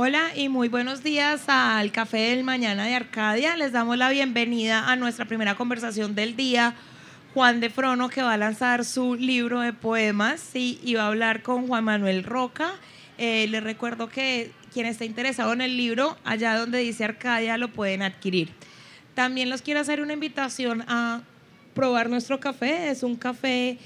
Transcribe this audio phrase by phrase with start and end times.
[0.00, 3.56] Hola y muy buenos días al Café del Mañana de Arcadia.
[3.56, 6.76] Les damos la bienvenida a nuestra primera conversación del día.
[7.34, 11.42] Juan de Frono, que va a lanzar su libro de poemas y, va a hablar
[11.42, 12.74] con Juan Manuel Roca.
[13.18, 17.66] Eh, les recuerdo que quien esté interesado en el libro, allá donde dice Arcadia, lo
[17.66, 18.50] pueden adquirir.
[19.14, 21.22] También los quiero hacer una invitación a
[21.74, 22.90] probar nuestro café.
[22.90, 23.78] Es un café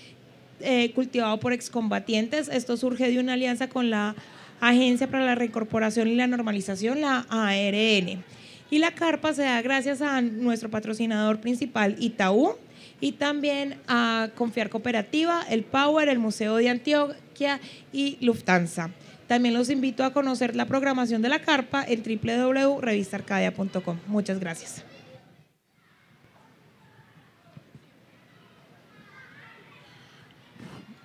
[0.60, 2.48] eh, cultivado por excombatientes.
[2.48, 4.14] Esto surge de una alianza con la
[4.62, 8.22] Agencia para la Reincorporación y la Normalización, la ARN.
[8.70, 12.54] Y la carpa se da gracias a nuestro patrocinador principal, Itaú,
[13.00, 17.58] y también a Confiar Cooperativa, el Power, el Museo de Antioquia
[17.92, 18.90] y Lufthansa.
[19.26, 23.98] También los invito a conocer la programación de la carpa en www.revistarcadia.com.
[24.06, 24.84] Muchas gracias.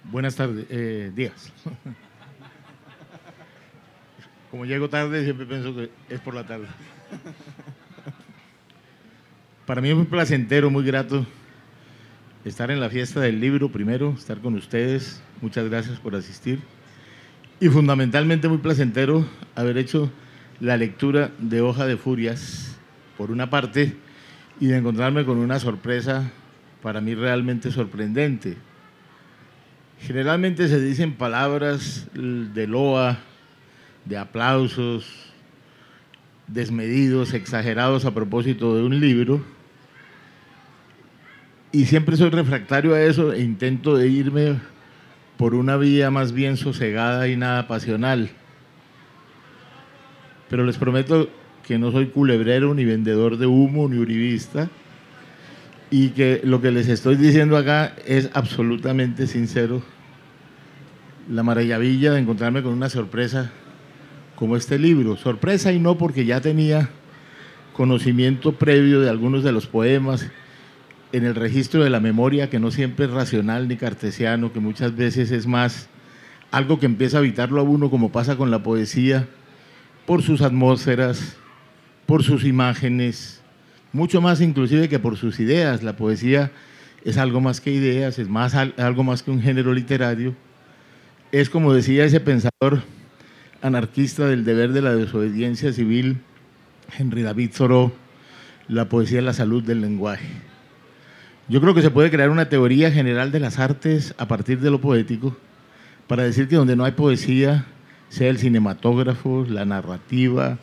[0.03, 1.51] Buenas tardes, eh, días.
[4.49, 6.67] Como llego tarde, siempre pienso que es por la tarde.
[9.65, 11.25] Para mí es muy placentero, muy grato
[12.45, 15.21] estar en la fiesta del libro primero, estar con ustedes.
[15.41, 16.59] Muchas gracias por asistir.
[17.59, 19.25] Y fundamentalmente muy placentero
[19.55, 20.09] haber hecho
[20.59, 22.77] la lectura de Hoja de Furias,
[23.17, 23.95] por una parte,
[24.59, 26.31] y de encontrarme con una sorpresa
[26.81, 28.55] para mí realmente sorprendente.
[29.99, 33.19] Generalmente se dicen palabras de loa,
[34.07, 35.05] de aplausos
[36.47, 39.41] desmedidos, exagerados a propósito de un libro.
[41.71, 44.55] Y siempre soy refractario a eso e intento irme
[45.37, 48.29] por una vía más bien sosegada y nada pasional.
[50.49, 51.29] Pero les prometo
[51.67, 54.69] que no soy culebrero, ni vendedor de humo, ni uribista,
[55.91, 59.83] y que lo que les estoy diciendo acá es absolutamente sincero.
[61.29, 63.51] La maravilla de encontrarme con una sorpresa
[64.37, 65.17] como este libro.
[65.17, 66.89] Sorpresa y no porque ya tenía
[67.73, 70.29] conocimiento previo de algunos de los poemas
[71.11, 74.95] en el registro de la memoria, que no siempre es racional ni cartesiano, que muchas
[74.95, 75.89] veces es más
[76.51, 79.27] algo que empieza a habitarlo a uno, como pasa con la poesía,
[80.05, 81.35] por sus atmósferas,
[82.05, 83.41] por sus imágenes,
[83.91, 85.81] mucho más inclusive que por sus ideas.
[85.81, 86.51] La poesía
[87.03, 90.35] es algo más que ideas, es más, algo más que un género literario.
[91.31, 92.83] Es como decía ese pensador
[93.61, 96.17] anarquista del deber de la desobediencia civil,
[96.97, 97.91] Henry David Thoreau,
[98.67, 100.27] la poesía es la salud del lenguaje.
[101.49, 104.69] Yo creo que se puede crear una teoría general de las artes a partir de
[104.69, 105.35] lo poético
[106.07, 107.65] para decir que donde no hay poesía,
[108.09, 110.57] sea el cinematógrafo, la narrativa,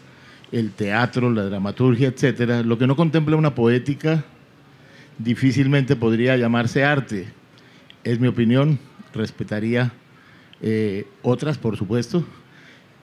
[0.53, 4.25] el teatro, la dramaturgia, etcétera, lo que no contempla una poética
[5.19, 7.27] difícilmente podría llamarse arte.
[8.04, 8.78] Es mi opinión,
[9.12, 9.93] respetaría
[10.60, 12.25] eh, otras, por supuesto,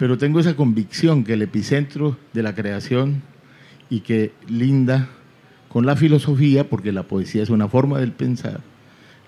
[0.01, 3.21] pero tengo esa convicción que el epicentro de la creación
[3.87, 5.09] y que linda
[5.69, 8.61] con la filosofía, porque la poesía es una forma del pensar,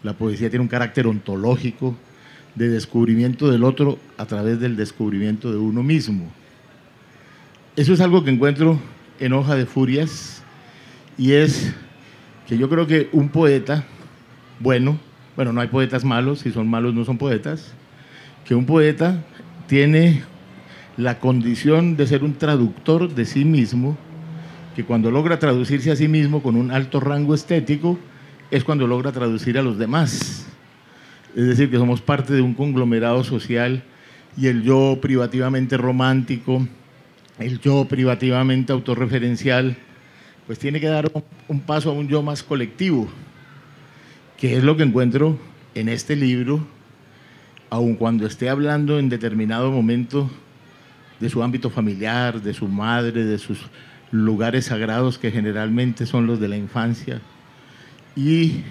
[0.01, 1.95] la poesía tiene un carácter ontológico
[2.55, 6.31] de descubrimiento del otro a través del descubrimiento de uno mismo.
[7.75, 8.79] Eso es algo que encuentro
[9.19, 10.41] en Hoja de Furias
[11.19, 11.71] y es
[12.47, 13.85] que yo creo que un poeta
[14.59, 14.97] bueno,
[15.35, 17.75] bueno, no hay poetas malos, si son malos no son poetas,
[18.43, 19.23] que un poeta
[19.67, 20.23] tiene
[20.97, 23.97] la condición de ser un traductor de sí mismo,
[24.75, 27.97] que cuando logra traducirse a sí mismo con un alto rango estético,
[28.51, 30.45] es cuando logra traducir a los demás.
[31.35, 33.83] Es decir, que somos parte de un conglomerado social
[34.37, 36.67] y el yo privativamente romántico,
[37.39, 39.75] el yo privativamente autorreferencial,
[40.45, 41.11] pues tiene que dar
[41.47, 43.07] un paso a un yo más colectivo,
[44.37, 45.39] que es lo que encuentro
[45.73, 46.65] en este libro,
[47.69, 50.29] aun cuando esté hablando en determinado momento
[51.19, 53.59] de su ámbito familiar, de su madre, de sus
[54.11, 57.21] lugares sagrados que generalmente son los de la infancia,
[58.15, 58.61] y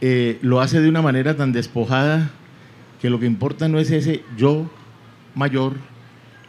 [0.00, 2.30] eh, lo hace de una manera tan despojada
[3.00, 4.70] que lo que importa no es ese yo
[5.34, 5.74] mayor,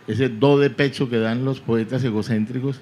[0.08, 2.82] ese do de pecho que dan los poetas egocéntricos,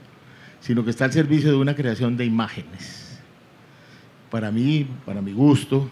[0.59, 3.19] sino que está al servicio de una creación de imágenes.
[4.29, 5.89] Para mí, para mi gusto,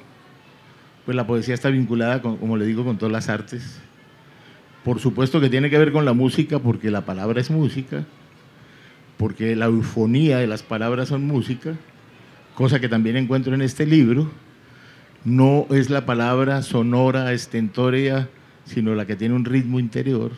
[1.06, 3.80] pues la poesía está vinculada, como le digo, con todas las artes.
[4.86, 8.06] Por supuesto que tiene que ver con la música, porque la palabra es música,
[9.18, 11.74] porque la eufonía de las palabras son música,
[12.54, 14.32] cosa que también encuentro en este libro.
[15.26, 18.30] No es la palabra sonora, estentórea,
[18.64, 20.32] sino la que tiene un ritmo interior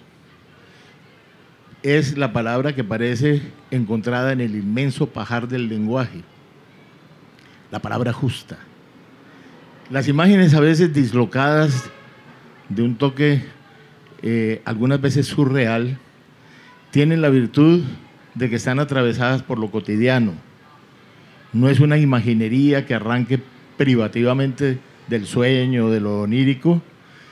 [1.84, 3.42] es la palabra que parece
[3.72, 6.22] encontrada en el inmenso pajar del lenguaje,
[7.72, 8.58] la palabra justa.
[9.90, 11.90] Las imágenes a veces dislocadas
[12.68, 13.44] de un toque
[14.22, 15.98] eh, algunas veces surreal,
[16.92, 17.84] tienen la virtud
[18.36, 20.34] de que están atravesadas por lo cotidiano.
[21.54, 23.40] No es una imaginería que arranque
[23.78, 26.82] privativamente del sueño, de lo onírico,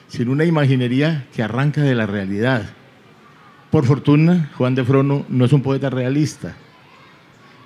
[0.07, 2.65] sino una imaginería que arranca de la realidad
[3.75, 6.55] por fortuna, Juan de Frono no es un poeta realista.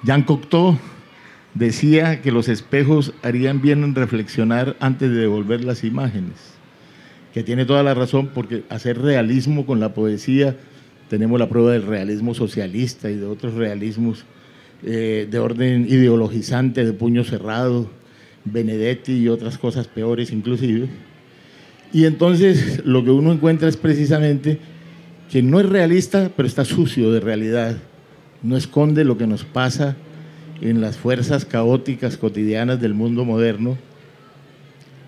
[0.01, 0.75] Jean Cocteau
[1.53, 6.55] decía que los espejos harían bien en reflexionar antes de devolver las imágenes,
[7.33, 10.55] que tiene toda la razón porque hacer realismo con la poesía,
[11.09, 14.25] tenemos la prueba del realismo socialista y de otros realismos
[14.83, 17.89] eh, de orden ideologizante, de puño cerrado,
[18.45, 20.87] Benedetti y otras cosas peores inclusive.
[21.91, 24.59] Y entonces lo que uno encuentra es precisamente
[25.31, 27.77] que no es realista, pero está sucio de realidad.
[28.41, 29.95] No esconde lo que nos pasa
[30.61, 33.77] en las fuerzas caóticas cotidianas del mundo moderno,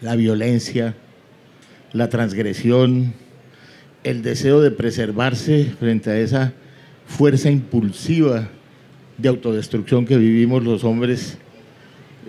[0.01, 0.95] la violencia,
[1.93, 3.13] la transgresión,
[4.03, 6.53] el deseo de preservarse frente a esa
[7.05, 8.49] fuerza impulsiva
[9.17, 11.38] de autodestrucción que vivimos los hombres,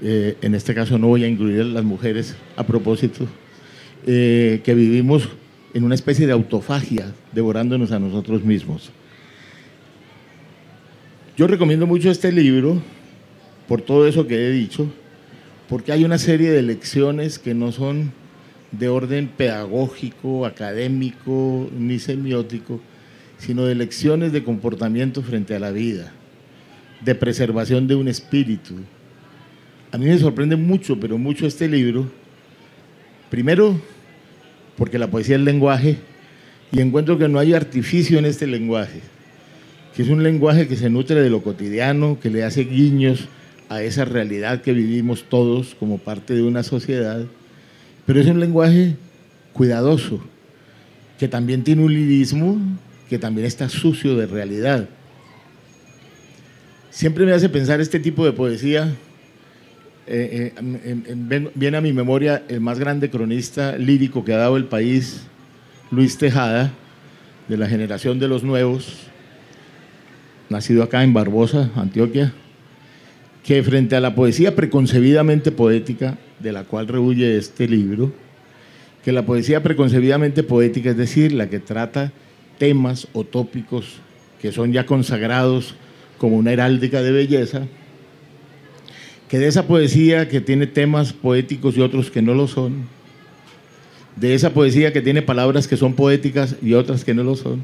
[0.02, 3.26] eh, en este caso no voy a incluir a las mujeres a propósito,
[4.06, 5.28] eh, que vivimos
[5.74, 8.90] en una especie de autofagia, devorándonos a nosotros mismos.
[11.36, 12.82] Yo recomiendo mucho este libro
[13.68, 14.86] por todo eso que he dicho,
[15.68, 18.12] porque hay una serie de lecciones que no son
[18.72, 22.80] de orden pedagógico, académico ni semiótico,
[23.38, 26.12] sino de lecciones de comportamiento frente a la vida,
[27.04, 28.74] de preservación de un espíritu.
[29.90, 32.10] A mí me sorprende mucho, pero mucho este libro.
[33.30, 33.78] Primero,
[34.76, 35.98] porque la poesía es lenguaje,
[36.70, 39.00] y encuentro que no hay artificio en este lenguaje,
[39.94, 43.28] que es un lenguaje que se nutre de lo cotidiano, que le hace guiños
[43.68, 47.26] a esa realidad que vivimos todos como parte de una sociedad,
[48.06, 48.96] pero es un lenguaje
[49.52, 50.20] cuidadoso,
[51.18, 52.58] que también tiene un lirismo,
[53.08, 54.88] que también está sucio de realidad.
[56.90, 58.92] Siempre me hace pensar este tipo de poesía
[60.06, 64.64] eh, eh, viene a mi memoria el más grande cronista lírico que ha dado el
[64.64, 65.22] país,
[65.90, 66.72] Luis Tejada,
[67.48, 69.06] de la generación de los nuevos,
[70.48, 72.32] nacido acá en Barbosa, Antioquia,
[73.42, 78.12] que frente a la poesía preconcebidamente poética, de la cual rehuye este libro,
[79.04, 82.12] que la poesía preconcebidamente poética, es decir, la que trata
[82.58, 84.00] temas o tópicos
[84.40, 85.76] que son ya consagrados
[86.18, 87.62] como una heráldica de belleza,
[89.28, 92.86] que de esa poesía que tiene temas poéticos y otros que no lo son,
[94.16, 97.62] de esa poesía que tiene palabras que son poéticas y otras que no lo son,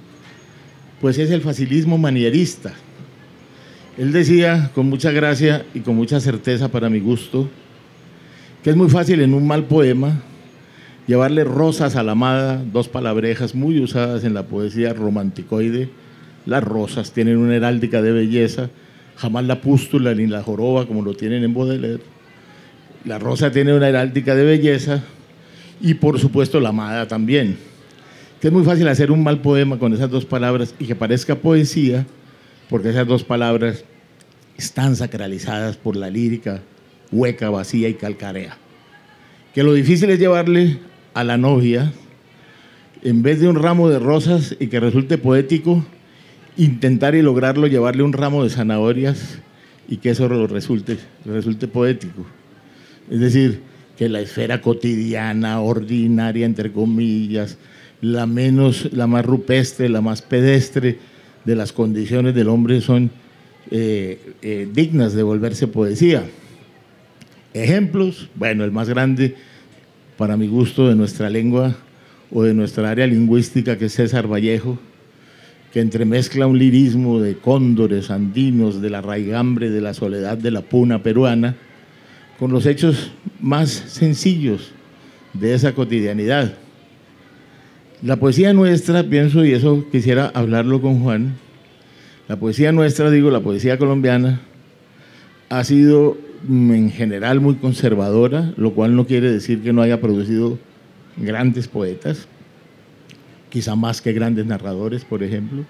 [1.01, 2.75] pues es el facilismo manierista.
[3.99, 7.49] Él decía con mucha gracia y con mucha certeza para mi gusto,
[8.63, 10.23] que es muy fácil en un mal poema
[11.09, 15.89] llevarle rosas a la amada, dos palabrejas muy usadas en la poesía romanticoide.
[16.47, 18.71] Las rosas tienen una heráldica de belleza,
[19.17, 22.03] jamás la pústula ni la joroba como lo tienen en Baudelaire.
[23.05, 25.03] La rosa tiene una heráldica de belleza
[25.81, 27.57] y por supuesto la amada también.
[28.41, 31.35] Que es muy fácil hacer un mal poema con esas dos palabras y que parezca
[31.35, 32.07] poesía,
[32.69, 33.85] porque esas dos palabras
[34.57, 36.63] están sacralizadas por la lírica
[37.11, 38.57] hueca, vacía y calcarea.
[39.55, 40.79] Que lo difícil es llevarle
[41.15, 41.93] a la novia,
[43.03, 45.85] en vez de un ramo de rosas y que resulte poético,
[46.57, 49.39] intentar y lograrlo llevarle un ramo de zanahorias
[49.89, 52.27] y que eso resulte, resulte poético.
[53.11, 53.63] Es decir,
[53.97, 57.59] que la esfera cotidiana, ordinaria, entre comillas,
[58.01, 60.99] la menos, la más rupestre, la más pedestre
[61.49, 63.11] de las condiciones del hombre son
[63.71, 66.25] eh, eh, dignas de volverse poesía.
[67.55, 69.35] Ejemplos, bueno, el más grande
[70.19, 71.75] para mi gusto de nuestra lengua
[72.31, 74.79] o de nuestra área lingüística, que es César Vallejo,
[75.73, 80.61] que entremezcla un lirismo de cóndores andinos, de la raigambre, de la soledad de la
[80.61, 81.57] puna peruana,
[82.39, 84.73] con los hechos más sencillos
[85.33, 86.59] de esa cotidianidad.
[88.01, 91.35] La poesía nuestra, pienso, y eso quisiera hablarlo con Juan,
[92.29, 94.41] la poesía nuestra, digo, la poesía colombiana,
[95.49, 100.01] ha sido mm, en general muy conservadora, lo cual no quiere decir que no haya
[100.01, 100.61] producido
[101.17, 102.29] grandes poetas,
[103.51, 105.65] quizá más que grandes narradores, por ejemplo,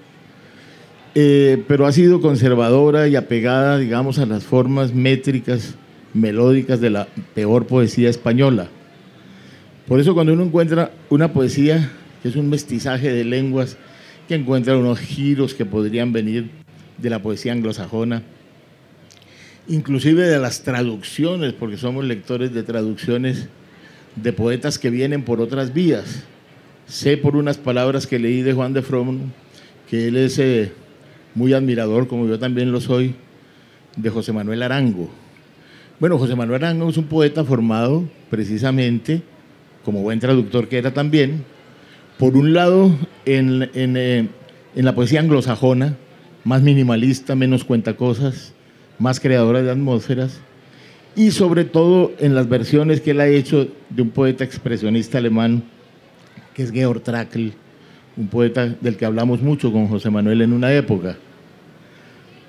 [1.14, 5.76] eh, pero ha sido conservadora y apegada, digamos, a las formas métricas,
[6.12, 8.68] melódicas de la peor poesía española.
[9.86, 11.90] Por eso cuando uno encuentra una poesía
[12.22, 13.76] que es un mestizaje de lenguas,
[14.26, 16.50] que encuentra unos giros que podrían venir
[16.98, 18.22] de la poesía anglosajona,
[19.68, 23.48] inclusive de las traducciones, porque somos lectores de traducciones
[24.16, 26.24] de poetas que vienen por otras vías.
[26.86, 29.30] Sé por unas palabras que leí de Juan de Fromm
[29.88, 30.72] que él es eh,
[31.34, 33.14] muy admirador, como yo también lo soy,
[33.96, 35.08] de José Manuel Arango.
[35.98, 39.22] Bueno, José Manuel Arango es un poeta formado precisamente,
[39.84, 41.44] como buen traductor que era también,
[42.18, 42.90] por un lado
[43.24, 44.28] en, eh,
[44.74, 45.96] en la poesía anglosajona,
[46.44, 48.52] más minimalista, menos cuentacosas,
[48.98, 50.40] más creadora de atmósferas,
[51.14, 55.62] y sobre todo en las versiones que él ha hecho de un poeta expresionista alemán,
[56.54, 57.52] que es Georg Trakl,
[58.16, 61.16] un poeta del que hablamos mucho con José Manuel en una época.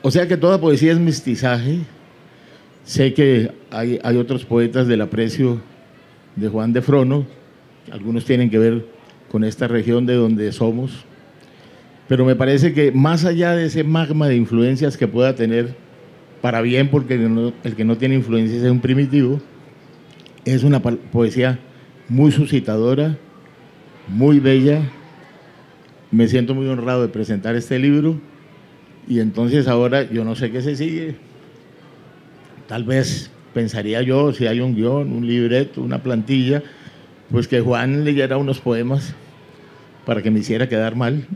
[0.02, 1.80] O sea que toda poesía es mestizaje.
[2.86, 5.62] Sé que hay, hay otros poetas del aprecio
[6.36, 7.26] de Juan de Frono,
[7.92, 8.99] algunos tienen que ver
[9.30, 11.06] con esta región de donde somos,
[12.08, 15.76] pero me parece que más allá de ese magma de influencias que pueda tener,
[16.42, 19.40] para bien, porque el que no tiene influencias es un primitivo,
[20.46, 21.60] es una poesía
[22.08, 23.18] muy suscitadora,
[24.08, 24.82] muy bella.
[26.12, 28.20] Me siento muy honrado de presentar este libro
[29.08, 31.16] y entonces ahora yo no sé qué se sigue.
[32.68, 36.64] Tal vez pensaría yo, si hay un guion, un libreto, una plantilla,
[37.32, 39.14] pues que Juan leyera unos poemas
[40.06, 41.28] para que me hiciera quedar mal.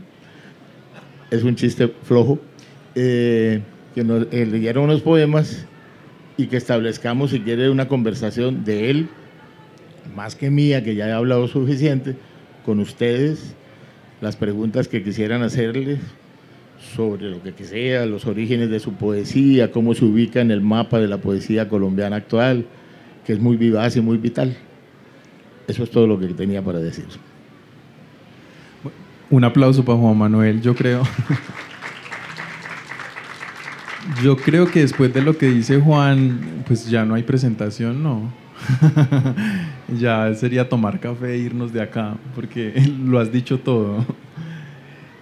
[1.30, 2.38] Es un chiste flojo.
[2.94, 3.60] Eh,
[3.94, 5.66] que nos eh, leyera unos poemas
[6.36, 9.08] y que establezcamos, si quiere, una conversación de él,
[10.14, 12.16] más que mía, que ya he hablado suficiente,
[12.64, 13.54] con ustedes,
[14.20, 15.98] las preguntas que quisieran hacerle
[16.96, 20.98] sobre lo que sea, los orígenes de su poesía, cómo se ubica en el mapa
[20.98, 22.66] de la poesía colombiana actual,
[23.24, 24.56] que es muy vivaz y muy vital.
[25.66, 27.06] Eso es todo lo que tenía para decir.
[29.30, 31.02] Un aplauso para Juan Manuel, yo creo.
[34.22, 38.32] Yo creo que después de lo que dice Juan, pues ya no hay presentación, no.
[39.98, 44.04] ya sería tomar café e irnos de acá, porque lo has dicho todo.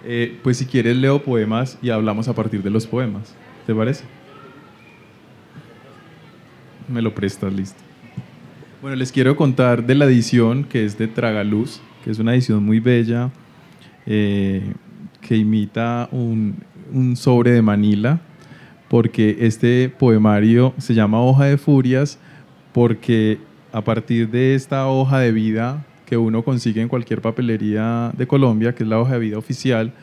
[0.05, 3.33] Eh, pues si quieres leo poemas y hablamos a partir de los poemas.
[3.65, 4.03] ¿Te parece?
[6.89, 7.81] Me lo prestas, listo.
[8.83, 12.65] Bueno, les quiero contar de la edición que es de Tragaluz, que es una edición
[12.65, 13.31] muy bella,
[14.05, 14.73] eh,
[15.21, 16.57] que imita un,
[16.91, 18.19] un sobre de Manila
[18.89, 22.19] porque este poemario se llama Hoja de Furias
[22.73, 23.37] porque
[23.71, 28.75] a partir de esta hoja de vida que uno consigue en cualquier papelería de Colombia,
[28.75, 29.93] que es la hoja de vida oficial,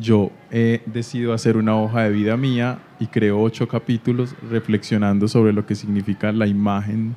[0.00, 5.52] yo he decidido hacer una hoja de vida mía y creo ocho capítulos reflexionando sobre
[5.52, 7.14] lo que significa la imagen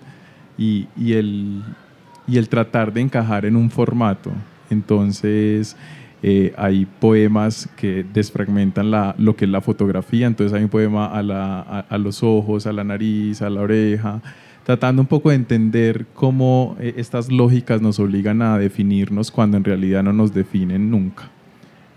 [0.58, 1.64] y, y, el,
[2.28, 4.32] y el tratar de encajar en un formato.
[4.70, 5.76] Entonces,
[6.26, 11.08] eh, hay poemas que desfragmentan la, lo que es la fotografía, entonces hay un poema
[11.08, 14.22] a, la, a, los ojos, a la nariz, a la oreja,
[14.64, 19.66] tratando un poco de entender cómo eh, estas lógicas nos obligan a definirnos cuando en
[19.66, 21.30] realidad no nos definen nunca.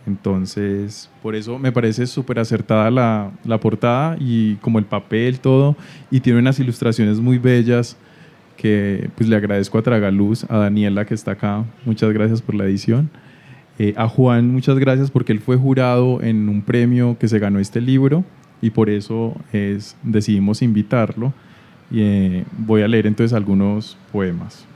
[0.08, 5.76] Entonces, por eso me parece súper acertada la, la, portada y como el papel, todo,
[6.10, 7.96] y tiene unas ilustraciones muy bellas
[8.56, 12.64] que pues le agradezco a Tragaluz, a Daniela que está acá, muchas gracias por la
[12.64, 13.10] edición.
[13.78, 17.58] Eh, a Juan, muchas gracias porque él fue jurado en un premio que se ganó
[17.58, 18.24] este libro
[18.62, 21.32] y por eso es, decidimos invitarlo.
[21.90, 24.66] Y, eh, voy a leer entonces algunos poemas.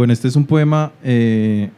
[0.00, 1.68] Bueno, este es un poema eh,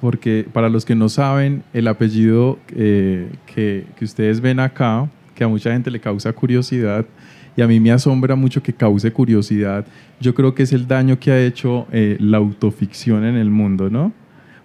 [0.00, 5.44] porque para los que no saben, el apellido eh, que, que, ustedes ven acá, que
[5.44, 7.06] a mucha gente le causa curiosidad
[7.56, 9.86] y a mí me asombra mucho que cause curiosidad.
[10.20, 13.88] Yo creo que es el daño que ha hecho eh, la autoficción en el mundo,
[13.90, 14.12] ¿no?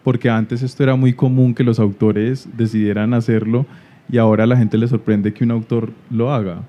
[0.03, 3.67] Porque antes esto era muy común que los autores decidieran hacerlo
[4.11, 6.63] y ahora a la gente le sorprende que un autor lo haga.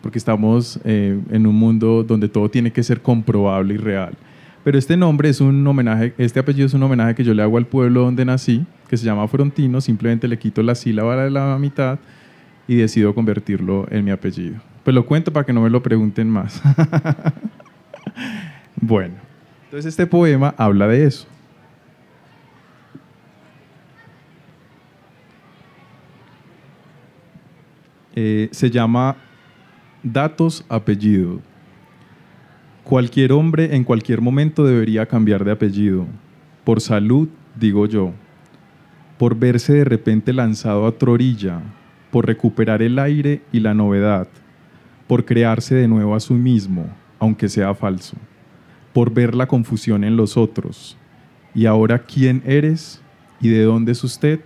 [0.00, 4.16] Porque estamos en un mundo donde todo tiene que ser comprobable y real.
[4.64, 7.56] Pero este nombre es un homenaje, este apellido es un homenaje que yo le hago
[7.56, 11.58] al pueblo donde nací, que se llama Frontino, simplemente le quito la sílaba de la
[11.58, 11.98] mitad
[12.68, 14.60] y decido convertirlo en mi apellido.
[14.84, 16.62] Pues lo cuento para que no me lo pregunten más.
[18.76, 19.14] bueno,
[19.64, 21.26] entonces este poema habla de eso.
[28.14, 29.16] Eh, se llama
[30.02, 31.40] Datos Apellido.
[32.84, 36.06] Cualquier hombre en cualquier momento debería cambiar de apellido.
[36.64, 38.12] Por salud, digo yo.
[39.18, 41.60] Por verse de repente lanzado a otra orilla.
[42.10, 44.28] Por recuperar el aire y la novedad.
[45.06, 46.86] Por crearse de nuevo a sí mismo,
[47.18, 48.16] aunque sea falso.
[48.92, 50.98] Por ver la confusión en los otros.
[51.54, 53.00] ¿Y ahora quién eres?
[53.40, 54.40] ¿Y de dónde es usted?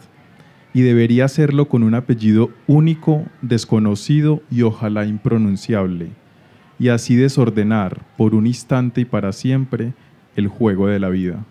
[0.77, 6.11] y debería hacerlo con un apellido único, desconocido y ojalá impronunciable,
[6.79, 9.95] y así desordenar por un instante y para siempre
[10.37, 11.45] el juego de la vida.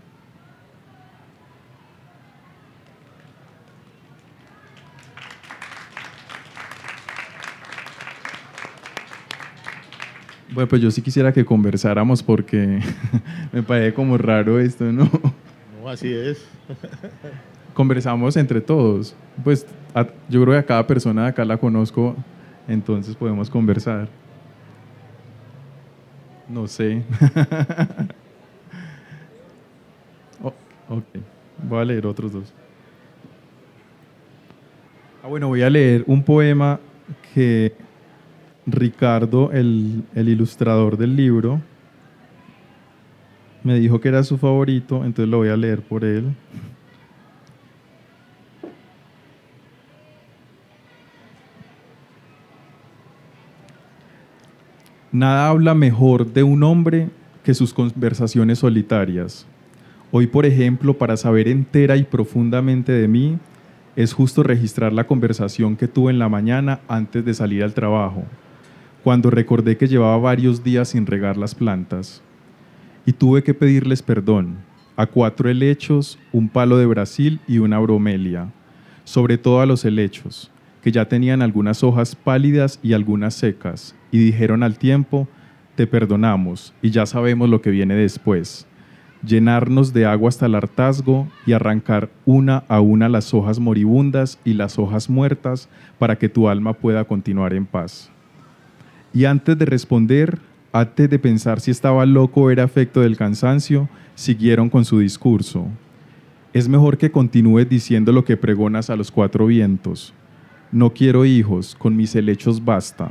[10.53, 12.79] Bueno, pues yo sí quisiera que conversáramos porque
[13.51, 15.09] me parece como raro esto, ¿no?
[15.81, 16.47] No, así es.
[17.73, 19.13] conversamos entre todos.
[19.43, 19.65] Pues
[20.29, 22.15] yo creo que a cada persona de acá la conozco,
[22.69, 24.07] entonces podemos conversar.
[26.47, 27.03] No sé.
[30.43, 30.53] oh,
[30.89, 31.05] ok,
[31.67, 32.53] voy a leer otros dos.
[35.23, 36.79] Ah, bueno, voy a leer un poema
[37.33, 37.73] que
[38.67, 41.61] Ricardo, el, el ilustrador del libro,
[43.63, 46.35] me dijo que era su favorito, entonces lo voy a leer por él.
[55.15, 57.07] Nada habla mejor de un hombre
[57.41, 59.47] que sus conversaciones solitarias.
[60.11, 63.37] Hoy, por ejemplo, para saber entera y profundamente de mí,
[63.95, 68.25] es justo registrar la conversación que tuve en la mañana antes de salir al trabajo,
[69.05, 72.21] cuando recordé que llevaba varios días sin regar las plantas.
[73.05, 74.57] Y tuve que pedirles perdón
[74.97, 78.51] a cuatro helechos, un palo de Brasil y una bromelia,
[79.05, 80.51] sobre todo a los helechos,
[80.85, 85.27] que ya tenían algunas hojas pálidas y algunas secas, y dijeron al tiempo,
[85.73, 88.67] te perdonamos y ya sabemos lo que viene después.
[89.25, 94.53] Llenarnos de agua hasta el hartazgo y arrancar una a una las hojas moribundas y
[94.53, 98.11] las hojas muertas para que tu alma pueda continuar en paz.
[99.11, 100.37] Y antes de responder,
[100.71, 105.65] antes de pensar si estaba loco o era efecto del cansancio, siguieron con su discurso.
[106.53, 110.13] Es mejor que continúes diciendo lo que pregonas a los cuatro vientos
[110.75, 113.09] no quiero hijos, con mis helechos basta.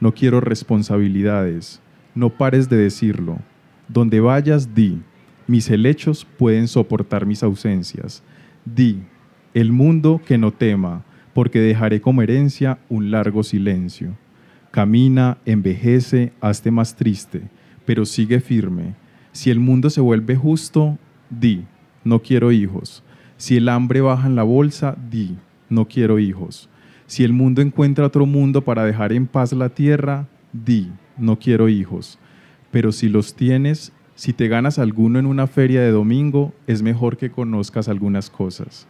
[0.00, 1.80] No quiero responsabilidades.
[2.12, 3.38] No pares de decirlo.
[3.86, 5.00] Donde vayas, di.
[5.46, 8.24] Mis helechos pueden soportar mis ausencias.
[8.64, 9.04] Di,
[9.54, 14.16] el mundo que no tema, porque dejaré como herencia un largo silencio.
[14.72, 17.42] Camina, envejece, hazte más triste,
[17.84, 18.96] pero sigue firme.
[19.30, 20.98] Si el mundo se vuelve justo,
[21.30, 21.64] di,
[22.02, 23.04] no quiero hijos.
[23.36, 25.36] Si el hambre baja en la bolsa, di,
[25.68, 26.68] no quiero hijos.
[27.14, 31.68] Si el mundo encuentra otro mundo para dejar en paz la tierra, di, no quiero
[31.68, 32.18] hijos.
[32.72, 37.16] Pero si los tienes, si te ganas alguno en una feria de domingo, es mejor
[37.16, 38.88] que conozcas algunas cosas.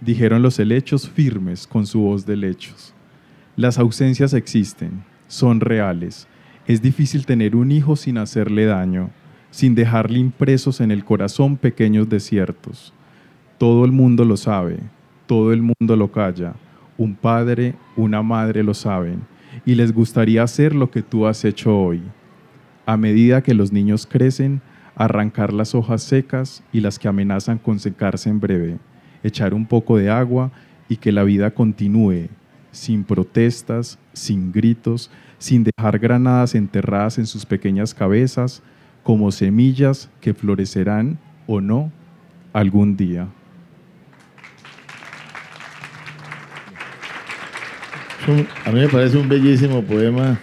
[0.00, 2.92] Dijeron los helechos firmes con su voz de lechos.
[3.54, 6.26] Las ausencias existen, son reales.
[6.66, 9.10] Es difícil tener un hijo sin hacerle daño,
[9.52, 12.92] sin dejarle impresos en el corazón pequeños desiertos.
[13.58, 14.80] Todo el mundo lo sabe,
[15.28, 16.56] todo el mundo lo calla
[16.98, 19.22] un padre, una madre lo saben
[19.64, 22.02] y les gustaría hacer lo que tú has hecho hoy.
[22.86, 24.60] A medida que los niños crecen,
[24.96, 28.78] arrancar las hojas secas y las que amenazan con secarse en breve,
[29.22, 30.52] echar un poco de agua
[30.88, 32.28] y que la vida continúe,
[32.70, 38.62] sin protestas, sin gritos, sin dejar granadas enterradas en sus pequeñas cabezas,
[39.02, 41.92] como semillas que florecerán o no
[42.52, 43.28] algún día.
[48.26, 50.40] A mí me parece un bellísimo poema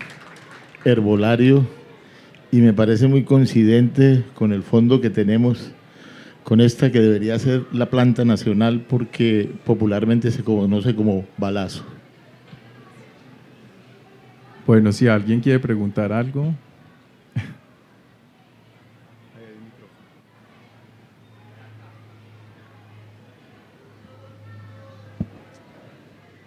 [0.85, 1.65] herbolario
[2.51, 5.71] y me parece muy coincidente con el fondo que tenemos
[6.43, 11.83] con esta que debería ser la planta nacional porque popularmente se conoce como balazo.
[14.67, 16.53] Bueno, si alguien quiere preguntar algo.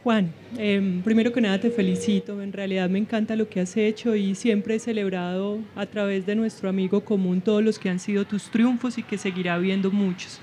[0.04, 4.14] Juan, em, primero que nada te felicito, en realidad me encanta lo que has hecho
[4.14, 8.26] y siempre he celebrado a través de nuestro amigo común todos los que han sido
[8.26, 10.42] tus triunfos y que seguirá habiendo muchos.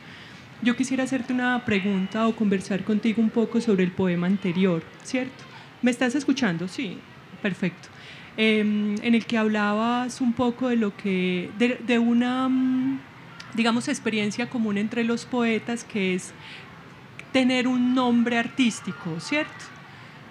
[0.63, 5.43] Yo quisiera hacerte una pregunta o conversar contigo un poco sobre el poema anterior, ¿cierto?
[5.83, 6.67] ¿Me estás escuchando?
[6.67, 6.97] Sí,
[7.43, 7.89] perfecto.
[8.37, 12.99] Em, en el que hablabas un poco de lo que, de, de una, mm,
[13.53, 16.33] digamos, experiencia común entre los poetas, que es
[17.31, 19.65] tener un nombre artístico, ¿cierto?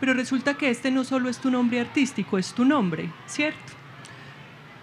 [0.01, 3.81] Pero resulta que este no solo es tu nombre artístico, es tu nombre, ¿cierto?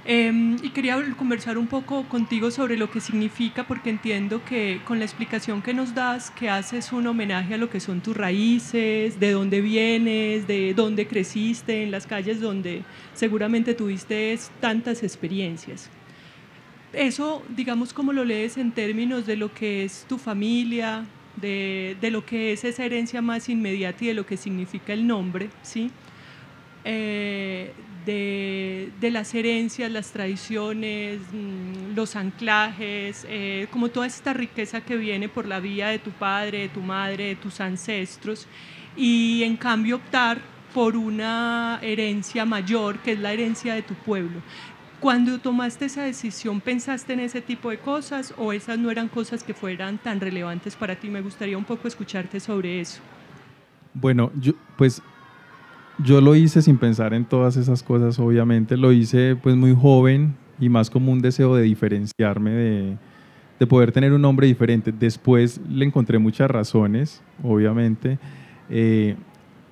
[0.10, 5.00] Em, y quería conversar un poco contigo sobre lo que significa, porque entiendo que con
[5.00, 9.20] la explicación que nos das, que haces un homenaje a lo que son tus raíces,
[9.20, 15.90] de dónde vienes, de dónde creciste, en las calles donde seguramente tuviste tantas experiencias.
[16.94, 21.06] Eso, digamos, como lo lees en términos de lo que es tu familia,
[21.42, 25.08] de, de, lo que es esa herencia más inmediata y de lo que significa el
[25.08, 25.92] nombre, ¿sí?
[26.84, 27.74] Eh,
[28.06, 34.96] de, de, las herencias, las tradiciones, mm, los anclajes, eh, como toda esta riqueza que
[34.96, 38.48] viene por la vía de tu padre, de tu madre, de tus ancestros,
[38.96, 40.40] y en cambio optar
[40.74, 44.42] por una herencia mayor, que es la herencia de tu pueblo.
[45.00, 49.44] Cuando tomaste esa decisión, ¿pensaste en ese tipo de cosas o esas no eran cosas
[49.44, 51.08] que fueran tan relevantes para ti?
[51.08, 53.00] Me gustaría un poco escucharte sobre eso.
[53.94, 55.04] Bueno, yo, pues
[56.04, 58.76] yo lo hice sin pensar en todas esas cosas, obviamente.
[58.76, 62.98] Lo hice pues muy joven y más como un deseo de diferenciarme, de,
[63.60, 64.92] de poder tener un nombre diferente.
[64.92, 68.18] Después le encontré muchas razones, obviamente.
[68.70, 69.16] Eh,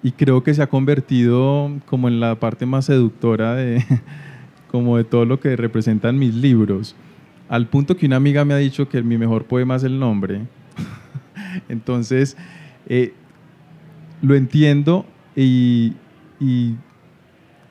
[0.03, 3.83] y creo que se ha convertido como en la parte más seductora de
[4.75, 6.97] como de todo lo que representan mis libros,
[7.47, 10.41] al punto que una amiga me ha dicho que mi mejor poema es el nombre.
[11.69, 12.35] Entonces,
[12.87, 13.13] eh,
[14.21, 15.93] lo entiendo y,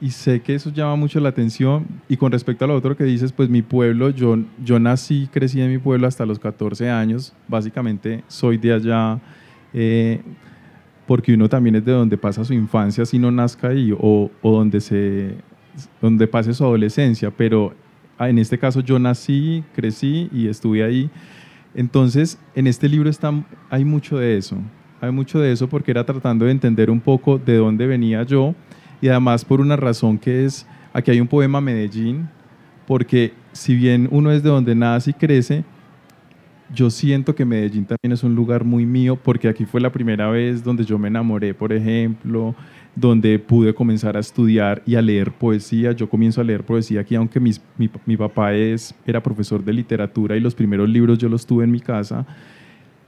[0.09, 1.87] sé que eso llama mucho la atención.
[2.09, 5.61] Y con respecto a lo otro que dices, pues mi pueblo, yo, yo nací, crecí
[5.61, 9.21] en mi pueblo hasta los 14 años, básicamente soy de allá.
[9.75, 10.23] Eh,
[11.07, 14.81] porque uno también es de donde pasa su infancia si no nazca ahí o donde
[14.81, 15.35] se
[16.01, 17.75] donde pase su adolescencia, pero
[18.19, 21.11] ah, en este caso yo nací, crecí y estuve ahí.
[21.75, 23.33] Entonces, en este libro está,
[23.71, 24.57] hay mucho de eso,
[25.01, 28.55] hay mucho de eso porque era tratando de entender un poco de dónde venía yo
[29.01, 32.29] y además por una razón que es, aquí hay un poema Medellín,
[32.87, 35.65] porque si bien uno es de donde nace y crece,
[36.73, 40.31] yo siento que Medellín también es un lugar muy mío porque aquí fue la primera
[40.31, 42.55] vez donde yo me enamoré, por ejemplo,
[42.97, 45.93] donde pude comenzar a estudiar y a leer poesía.
[45.93, 50.37] Yo comienzo a leer poesía aquí, aunque mi, mi, papá es, era profesor de literatura
[50.37, 52.27] y los primeros libros yo los tuve en mi casa,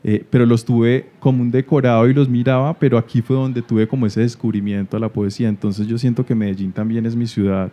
[0.05, 3.89] eh, pero los tuve como un decorado y los miraba, pero aquí fue donde tuve
[3.89, 5.49] como ese descubrimiento a la poesía.
[5.49, 7.73] Entonces yo siento que Medellín también es mi ciudad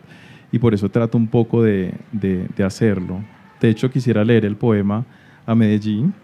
[0.50, 3.22] y por eso trato un poco de, de, de hacerlo.
[3.60, 5.04] De hecho, quisiera leer el poema
[5.46, 6.14] a Medellín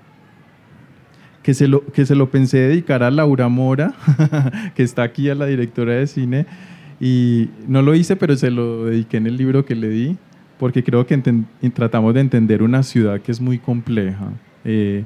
[1.43, 3.95] que se lo, que se lo pensé dedicar a Laura Mora,
[4.75, 6.47] que está aquí a la directora de cine,
[7.01, 10.17] y no lo hice, pero se lo dediqué en el libro que le di,
[10.59, 11.19] porque creo que
[11.73, 14.33] tratamos de entender una ciudad que es muy compleja
[14.65, 15.05] eh,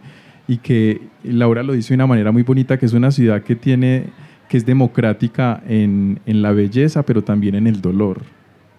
[0.48, 3.54] y que Laura lo dice de una manera muy bonita, que es una ciudad que
[3.54, 4.06] tiene
[4.48, 8.22] que es democrática en, en la belleza, pero también en el dolor.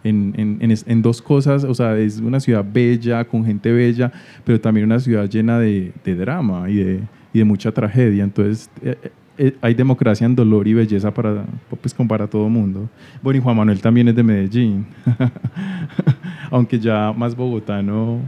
[0.07, 4.11] En, dos cosas, o sea, es una ciudad bella, con gente bella,
[4.43, 6.99] pero también una ciudad llena de, drama y de,
[7.33, 8.23] y de mucha tragedia.
[8.23, 11.45] Entonces, eh, eh, eh, hay democracia en dolor y belleza para,
[11.81, 12.87] pues, para todo mundo.
[13.23, 14.85] Bueno, y Juan Manuel también es de Medellín,
[16.51, 18.19] aunque ya más bogotano,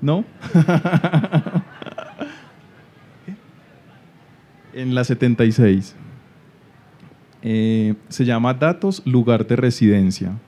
[0.00, 0.24] ¿no?
[4.72, 5.96] en la 76.
[7.42, 10.38] se llama Datos, lugar de residencia.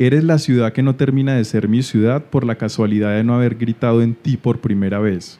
[0.00, 3.34] Eres la ciudad que no termina de ser mi ciudad por la casualidad de no
[3.34, 5.38] haber gritado en ti por primera vez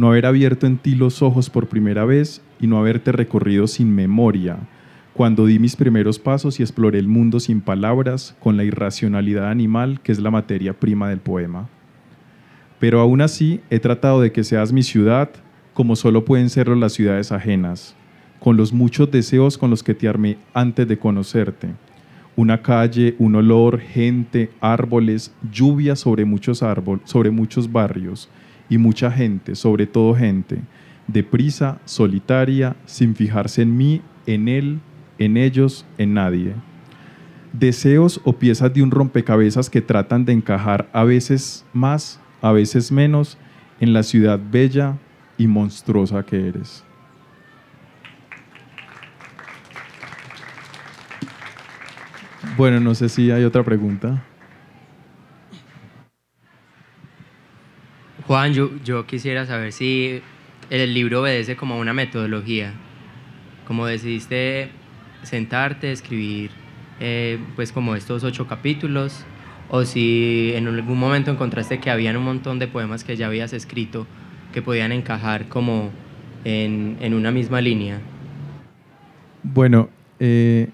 [0.00, 3.94] no haber abierto en ti los ojos por primera vez y no haberte recorrido sin
[3.94, 4.56] memoria,
[5.12, 10.00] cuando di mis primeros pasos y exploré el mundo sin palabras, con la irracionalidad animal
[10.00, 11.68] que es la materia prima del poema.
[12.78, 15.28] Pero aún así he tratado de que seas mi ciudad
[15.74, 17.94] como solo pueden serlo las ciudades ajenas,
[18.38, 21.74] con los muchos deseos con los que te armé antes de conocerte.
[22.40, 28.30] Una calle, un olor, gente, árboles, lluvia sobre muchos árboles, sobre muchos barrios,
[28.70, 30.62] y mucha gente, sobre todo gente,
[31.06, 34.80] deprisa, solitaria, sin fijarse en mí, en él,
[35.18, 36.54] en ellos, en nadie.
[37.52, 42.90] deseos o piezas de un rompecabezas que tratan de encajar a veces más, a veces
[42.90, 43.36] menos,
[43.80, 44.96] en la ciudad bella
[45.36, 46.86] y monstruosa que eres.
[52.56, 54.22] Bueno, no sé si hay otra pregunta.
[58.26, 60.20] Juan, yo, yo quisiera saber si
[60.68, 62.72] el libro obedece como una metodología,
[63.66, 64.70] como decidiste
[65.22, 66.50] sentarte, escribir
[67.00, 69.24] eh, pues como estos ocho capítulos,
[69.68, 73.52] o si en algún momento encontraste que habían un montón de poemas que ya habías
[73.52, 74.06] escrito
[74.52, 75.90] que podían encajar como
[76.44, 78.00] en, en una misma línea.
[79.42, 80.68] Bueno, eh,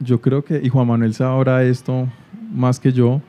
[0.00, 2.08] yo creo que, y Juan Manuel sabrá esto
[2.52, 3.20] más que yo,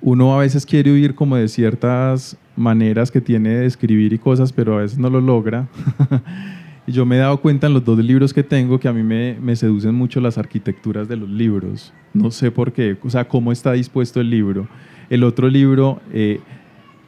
[0.00, 4.52] uno a veces quiere huir como de ciertas maneras que tiene de escribir y cosas,
[4.52, 5.68] pero a veces no lo logra.
[6.86, 9.02] y yo me he dado cuenta en los dos libros que tengo que a mí
[9.02, 11.92] me, me, seducen mucho las arquitecturas de los libros.
[12.14, 14.68] No sé por qué, o sea, cómo está dispuesto el libro.
[15.10, 16.40] El otro libro eh,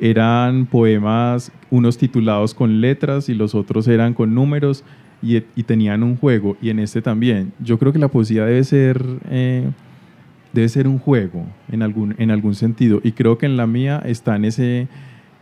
[0.00, 4.84] eran poemas, unos titulados con letras y los otros eran con números
[5.22, 6.56] y, tenían un juego.
[6.60, 7.52] Y en este también.
[7.60, 9.04] Yo creo que la poesía debe ser...
[9.30, 9.70] Eh,
[10.52, 13.00] debe ser un juego en algún, en algún sentido.
[13.04, 14.88] Y creo que en la mía está en ese,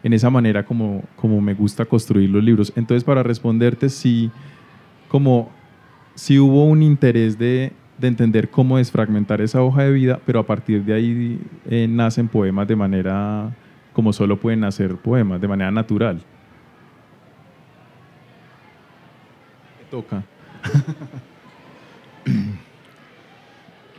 [0.02, 2.72] en esa manera como, como me gusta construir los libros.
[2.76, 4.30] Entonces, para responderte, sí,
[5.08, 5.50] como
[6.14, 10.46] si hubo un interés de, de, entender cómo desfragmentar esa hoja de vida, pero a
[10.46, 13.54] partir de ahí eh, nacen poemas de manera
[13.92, 16.22] como solo pueden nacer poemas, de manera natural.
[19.90, 20.24] Toca.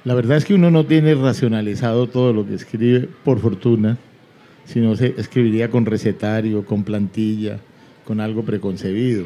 [0.05, 3.97] La verdad es que uno no tiene racionalizado todo lo que escribe, por fortuna
[4.69, 7.59] si no se escribiría con recetario, con plantilla,
[8.05, 9.25] con algo preconcebido.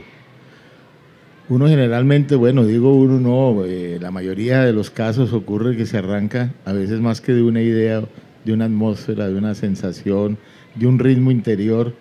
[1.49, 5.97] Uno generalmente, bueno, digo uno no, eh, la mayoría de los casos ocurre que se
[5.97, 8.01] arranca a veces más que de una idea,
[8.45, 10.37] de una atmósfera, de una sensación,
[10.75, 11.93] de un ritmo interior.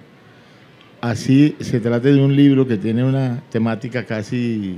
[1.02, 4.76] Así se trata de un libro que tiene una temática casi,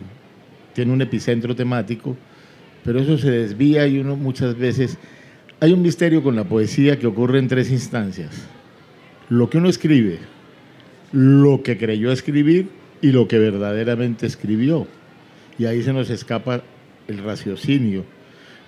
[0.73, 2.17] tiene un epicentro temático,
[2.83, 4.97] pero eso se desvía y uno muchas veces
[5.61, 8.49] hay un misterio con la poesía que ocurre en tres instancias.
[9.29, 10.19] Lo que uno escribe,
[11.13, 12.71] lo que creyó escribir
[13.03, 14.87] y lo que verdaderamente escribió.
[15.59, 16.63] Y ahí se nos escapa
[17.07, 18.03] el raciocinio.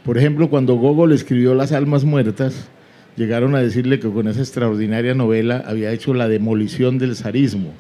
[0.04, 2.68] Por ejemplo, cuando Gogol escribió Las Almas Muertas,
[3.16, 7.72] llegaron a decirle que con esa extraordinaria novela había hecho la demolición del zarismo.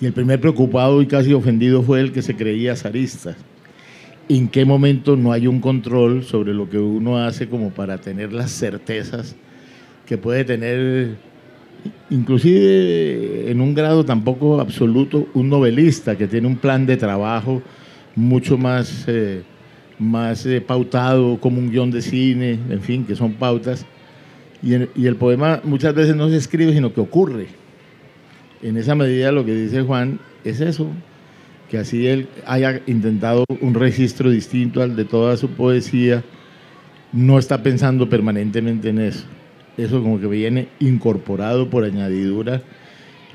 [0.00, 3.36] Y el primer preocupado y casi ofendido fue el que se creía zarista
[4.28, 8.32] en qué momento no hay un control sobre lo que uno hace como para tener
[8.32, 9.36] las certezas
[10.06, 11.16] que puede tener,
[12.10, 17.62] inclusive en un grado tampoco absoluto, un novelista que tiene un plan de trabajo
[18.14, 19.42] mucho más, eh,
[19.98, 23.86] más eh, pautado como un guion de cine, en fin, que son pautas.
[24.64, 27.48] Y, y el poema muchas veces no se escribe, sino que ocurre.
[28.62, 30.88] En esa medida lo que dice Juan es eso,
[31.70, 36.24] que así él haya intentado un registro distinto al de toda su poesía,
[37.12, 39.24] no está pensando permanentemente en eso.
[39.76, 42.62] Eso como que viene incorporado por añadidura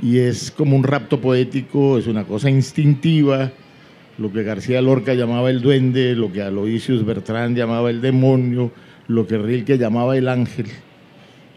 [0.02, 3.52] y es como un rapto poético, es una cosa instintiva,
[4.18, 8.72] lo que García Lorca llamaba el duende, lo que Aloysius Bertrand llamaba el demonio,
[9.08, 10.68] lo que Rilke llamaba el ángel.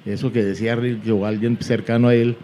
[0.04, 2.36] Eso que decía Rilke o alguien cercano a él,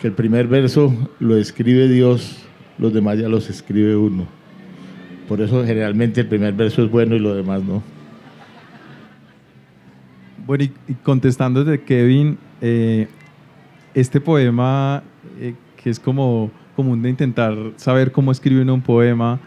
[0.00, 2.46] que el primer verso lo escribe Dios
[2.80, 4.26] los demás ya los escribe uno.
[5.28, 7.82] Por eso generalmente el primer verso es bueno y lo demás no.
[10.46, 13.06] Bueno, y, contestando de Kevin, eh,
[13.94, 15.02] este poema,
[15.38, 19.38] eh, que es como común de intentar saber cómo escribe uno un poema,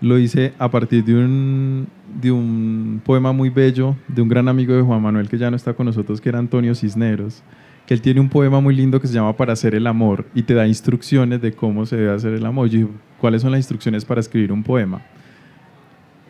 [0.00, 1.88] lo hice a partir de un,
[2.20, 5.56] de un poema muy bello de un gran amigo de Juan Manuel que ya no
[5.56, 7.42] está con nosotros, que era Antonio Cisneros
[7.90, 10.44] que él tiene un poema muy lindo que se llama Para hacer el amor y
[10.44, 12.68] te da instrucciones de cómo se debe hacer el amor.
[12.68, 12.88] Yo
[13.20, 15.02] ¿cuáles son las instrucciones para escribir un poema?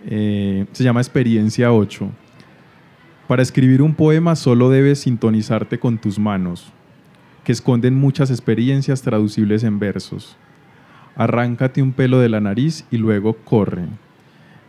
[0.06, 2.09] Eh, se llama Experiencia 8.
[3.28, 6.72] Para escribir un poema solo debes sintonizarte con tus manos,
[7.44, 10.38] que esconden muchas experiencias traducibles en versos.
[11.16, 13.85] Arráncate un pelo de la nariz y luego corre.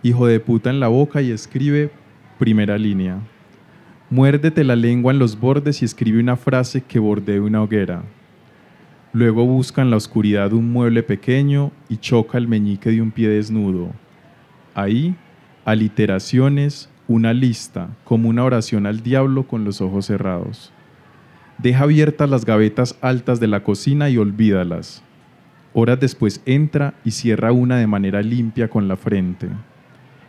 [0.04, 1.92] Hijo de puta en la boca y escribe
[2.40, 3.20] primera línea.
[4.10, 8.04] Muérdete la lengua en los bordes y escribe una frase que bordee una hoguera.
[9.14, 13.30] Luego busca en la oscuridad un mueble pequeño y choca el meñique de un pie
[13.30, 13.92] desnudo.
[14.74, 15.16] Ahí,
[15.66, 20.72] aliteraciones, una lista, como una oración al diablo con los ojos cerrados.
[21.58, 25.04] Deja abiertas las gavetas altas de la cocina y olvídalas.
[25.74, 29.48] Horas después entra y cierra una de manera limpia con la frente.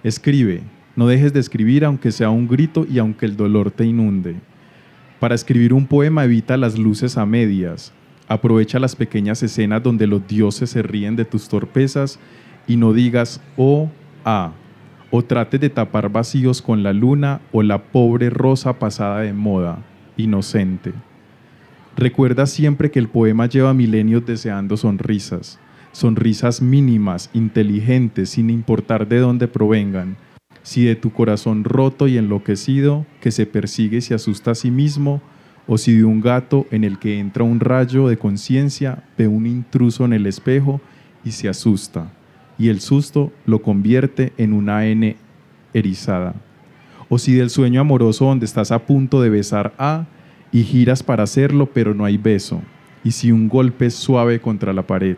[0.05, 0.63] Escribe,
[0.95, 4.37] No dejes de escribir aunque sea un grito y aunque el dolor te inunde.
[5.19, 7.93] Para escribir un poema evita las luces a medias.
[8.29, 12.19] Aprovecha las pequeñas escenas donde los dioses se ríen de tus torpezas
[12.67, 13.91] y no digas oh,
[14.25, 14.53] ah,
[15.11, 19.85] o trate de tapar vacíos con la luna o la pobre rosa pasada de moda,
[20.17, 20.93] inocente.
[21.97, 25.61] Recuerda siempre que el poema lleva milenios deseando sonrisas,
[25.93, 30.17] sonrisas mínimas, inteligentes, sin importar de dónde provengan.
[30.63, 34.71] Si de tu corazón roto y enloquecido, que se persigue y se asusta a sí
[34.71, 35.21] mismo,
[35.67, 39.47] o si de un gato en el que entra un rayo de conciencia, ve un
[39.47, 40.81] intruso en el espejo
[41.25, 42.11] y se asusta,
[42.59, 45.17] y el susto lo convierte en una N
[45.75, 46.35] erizada.
[47.09, 50.07] O si del sueño amoroso donde estás a punto de besar a
[50.53, 52.63] y giras para hacerlo, pero no hay beso,
[53.03, 55.17] y si un golpe suave contra la pared,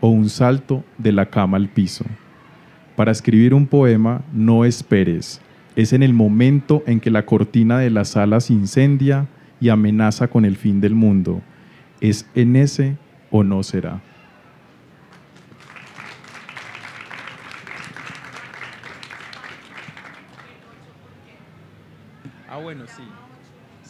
[0.00, 2.04] o un salto de la cama al piso.
[2.96, 5.40] Para escribir un poema, no esperes.
[5.76, 9.26] Es en el momento en que la cortina de la sala se incendia
[9.60, 11.42] y amenaza con el fin del mundo.
[12.00, 12.96] Es en ese
[13.30, 14.00] o no será.
[22.48, 23.02] Ah, bueno, sí.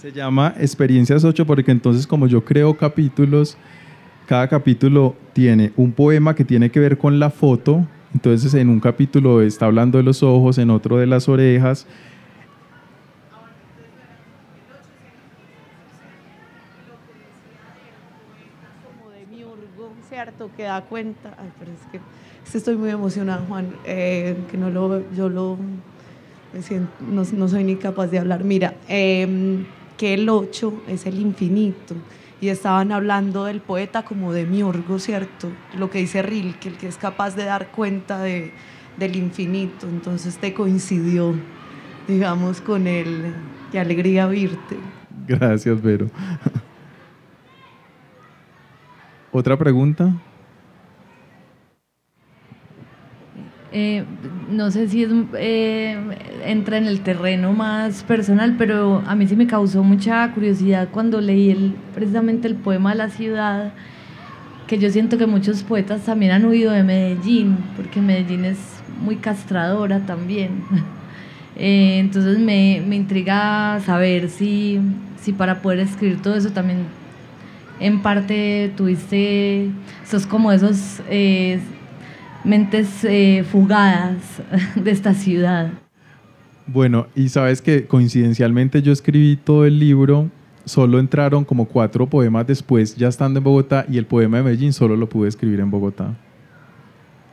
[0.05, 3.57] Se llama Experiencias 8 porque entonces como yo creo capítulos,
[4.27, 7.87] cada capítulo tiene un poema que tiene que ver con la foto.
[8.13, 11.87] Entonces en un capítulo está hablando de los ojos, en otro de las orejas.
[20.11, 20.51] ¿cierto?
[20.55, 21.35] Que da cuenta.
[21.39, 21.97] Ay, pero es que,
[22.45, 25.57] es que estoy muy emocionada, Juan, eh, que no lo, yo lo,
[27.01, 28.45] no, no soy ni capaz de hablar.
[28.45, 29.65] Mira, em,
[30.05, 31.95] que el 8 es el infinito.
[32.39, 35.49] Y estaban hablando del poeta como de miurgo, ¿cierto?
[35.79, 38.53] Lo que dice Rilke, el que es capaz de dar cuenta de,
[38.99, 39.89] del infinito.
[39.89, 41.35] Entonces te coincidió,
[42.07, 43.35] digamos, con el...
[43.73, 44.77] Qué alegría oírte.
[45.27, 46.11] Gracias, Vero.
[49.33, 50.13] ¿Otra pregunta?
[53.77, 54.05] Eh,
[54.49, 55.05] no sé si
[55.37, 55.99] eh,
[56.47, 61.21] entra en el terreno más personal, pero a mí sí me causó mucha curiosidad cuando
[61.21, 63.73] leí precisamente el poema La ciudad,
[64.69, 68.59] que yo siento que muchos poetas también han huido de Medellín, porque Medellín es
[69.03, 70.63] muy castradora también.
[71.57, 74.81] Eh, entonces me, me intriga saber si,
[75.23, 76.79] si para poder escribir todo eso también
[77.79, 79.71] en parte tuviste,
[80.05, 81.01] sos como esos
[82.45, 84.43] mentes eh, fugadas
[84.77, 85.71] de esta ciudad.
[86.67, 90.31] Bueno, y sabes que coincidencialmente yo escribí todo el libro,
[90.65, 94.73] solo entraron como cuatro poemas después, ya estando en Bogotá, y el poema de Medellín
[94.73, 96.15] solo lo pude escribir en Bogotá.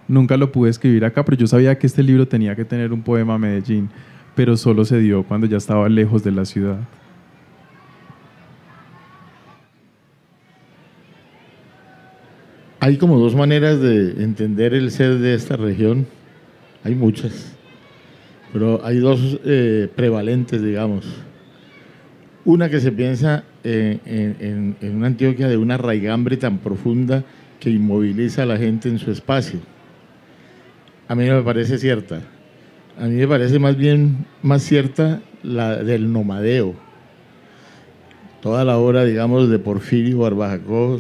[0.08, 3.02] Nunca lo pude escribir acá, pero yo sabía que este libro tenía que tener un
[3.02, 3.90] poema Medellín,
[4.36, 6.80] pero solo se dio cuando ya estaba lejos de la ciudad.
[12.84, 16.08] Hay como dos maneras de entender el ser de esta región.
[16.84, 17.56] Hay muchas,
[18.52, 21.06] pero hay dos eh, prevalentes, digamos.
[22.44, 24.00] Una que se piensa eh,
[24.82, 27.24] en, una Antioquia de una raigambre tan profunda
[27.60, 29.60] que inmoviliza a la gente en su espacio.
[31.08, 32.24] A mí no me parece cierta.
[33.00, 36.74] A mí me parece más bien más cierta la del nomadeo.
[38.42, 41.00] Toda la obra, digamos, de Porfirio Barbajacó,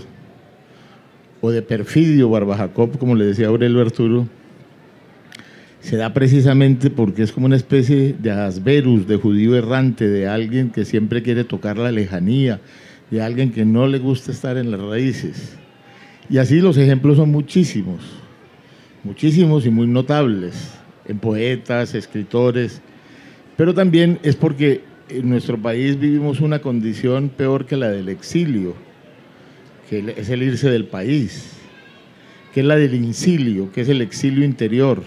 [1.42, 4.28] o de Perfidio Barbajacop, como le decía Aurelio Arturo,
[5.82, 10.70] se da precisamente porque es como una especie de asverus, de judío errante, de alguien
[10.70, 12.62] que siempre quiere tocar la lejanía,
[13.10, 15.58] de alguien que no le gusta estar en las raíces.
[16.30, 18.04] Y así los ejemplos son muchísimos,
[19.04, 20.72] muchísimos y muy notables,
[21.08, 22.80] en poetas, escritores,
[23.58, 28.76] pero también es porque en nuestro país vivimos una condición peor que la del exilio
[29.92, 31.52] que es el irse del país,
[32.54, 35.04] que es la del incilio, que es el exilio interior,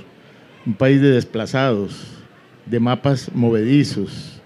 [0.66, 2.22] un país de desplazados,
[2.66, 4.42] de mapas movedizos,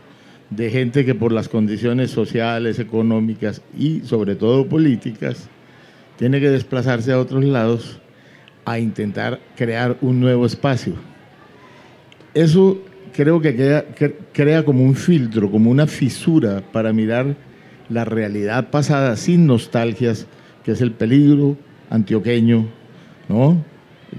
[0.51, 5.49] de gente que por las condiciones sociales, económicas y sobre todo políticas,
[6.19, 7.99] tiene que desplazarse a otros lados
[8.65, 10.95] a intentar crear un nuevo espacio.
[12.33, 12.81] Eso
[13.13, 17.35] creo que crea como un filtro, como una fisura para mirar
[17.89, 20.27] la realidad pasada sin nostalgias,
[20.65, 21.57] que es el peligro
[21.91, 22.67] antioqueño,
[23.29, 23.63] ¿no?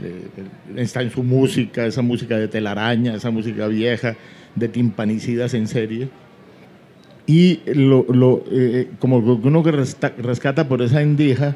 [0.03, 0.27] Eh,
[0.75, 4.15] Está en su música, esa música de telaraña, esa música vieja,
[4.55, 6.09] de timpanicidas en serie.
[7.27, 11.55] Y lo, lo, eh, como uno que rescata por esa endija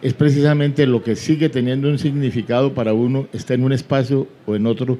[0.00, 4.56] es precisamente lo que sigue teniendo un significado para uno, está en un espacio o
[4.56, 4.98] en otro,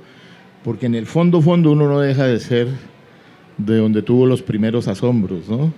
[0.63, 2.69] porque en el fondo, fondo uno no deja de ser
[3.59, 5.73] de donde tuvo los primeros asombros, ¿no?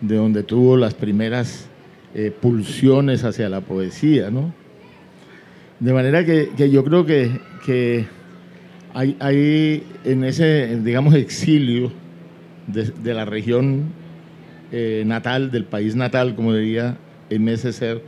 [0.00, 1.68] De donde tuvo las primeras
[2.14, 4.30] eh, pulsiones hacia la poesía.
[4.30, 4.52] ¿no?
[5.78, 7.30] De manera que, que yo creo que,
[7.64, 8.06] que
[8.94, 11.92] hay, hay, en ese, digamos, exilio
[12.66, 13.92] de, de la región
[14.72, 16.96] eh, natal, del país natal, como diría
[17.28, 17.72] M.S.
[17.72, 18.02] Ser,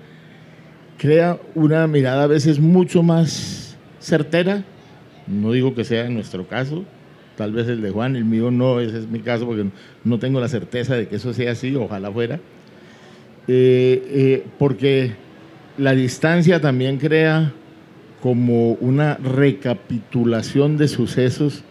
[0.96, 4.62] crea una mirada a veces mucho más certera,
[5.26, 6.84] no digo que sea en nuestro caso,
[7.36, 9.66] tal vez el de Juan, el mío no, ese es mi caso porque
[10.04, 12.36] no tengo la certeza de que eso sea así, ojalá fuera,
[13.48, 15.12] eh, eh, porque
[15.78, 17.52] la distancia también crea
[18.22, 21.64] como una recapitulación de sucesos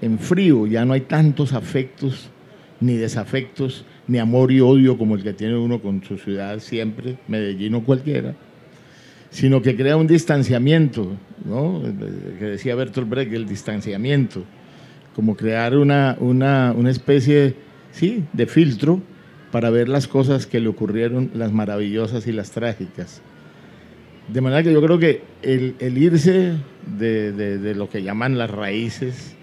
[0.00, 2.30] en frío, ya no hay tantos afectos
[2.80, 7.18] ni desafectos, ni amor y odio como el que tiene uno con su ciudad siempre,
[7.28, 8.34] Medellín o cualquiera,
[9.30, 11.12] sino que crea un distanciamiento,
[11.44, 11.82] ¿no?
[12.38, 14.44] que decía Bertolt Brecht, el distanciamiento,
[15.16, 17.54] como crear una, una, una especie
[17.90, 19.00] sí, de filtro
[19.50, 23.22] para ver las cosas que le ocurrieron, las maravillosas y las trágicas.
[24.28, 26.52] De manera que yo creo que el, el irse
[26.98, 29.34] de, de, lo que llaman las raíces,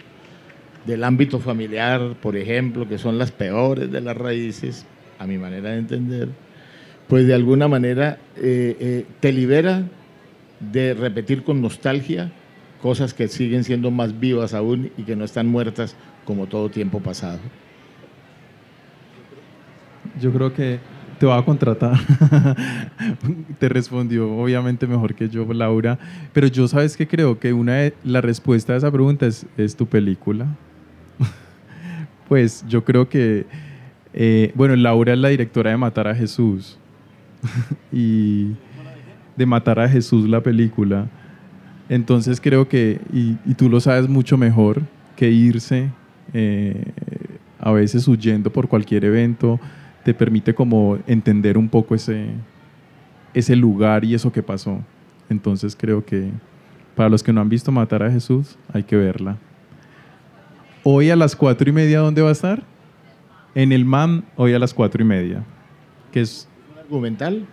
[0.85, 4.85] del ámbito familiar, por ejemplo, que son las peores de las raíces,
[5.17, 6.29] a mi manera de entender,
[7.07, 9.85] pues de alguna manera eh, eh, te libera
[10.59, 12.31] de repetir con nostalgia
[12.83, 16.99] cosas que siguen siendo más vivas aún y que no están muertas como todo tiempo
[16.99, 17.39] pasado.
[20.19, 20.79] Yo creo que
[21.17, 21.97] te va a contratar.
[23.57, 25.97] te respondió obviamente mejor que yo, Laura.
[26.33, 29.77] Pero yo sabes que creo que una de, la respuesta a esa pregunta es, es
[29.77, 30.45] tu película.
[32.27, 33.45] pues yo creo que,
[34.13, 36.77] eh, bueno, Laura es la directora de Matar a Jesús.
[37.93, 38.47] y
[39.37, 41.07] de Matar a Jesús la película.
[41.89, 44.81] Entonces creo que, y, tú lo sabes mucho mejor,
[45.15, 45.89] que irse
[46.33, 46.85] eh,
[47.59, 49.59] a veces huyendo por cualquier evento
[50.03, 52.27] te permite como entender un poco ese,
[53.33, 54.79] ese lugar y eso que pasó.
[55.29, 56.29] Entonces creo que
[56.95, 59.37] para los que no han visto Matar a Jesús, hay que verla.
[60.83, 62.63] Hoy a las cuatro y media, ¿dónde va a estar?
[63.55, 65.43] En el MAM, hoy a las cuatro y media.
[66.11, 66.47] Que es...
[66.73, 67.45] ¿Un argumental?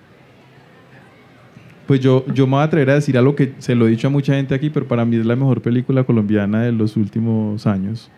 [1.91, 4.07] Pues yo, yo me voy a atrever a decir algo que se lo he dicho
[4.07, 7.67] a mucha gente aquí, pero para mí es la mejor película colombiana de los últimos
[7.67, 8.09] años.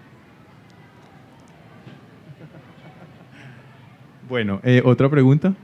[4.28, 5.54] Bueno, eh, ¿otra pregunta?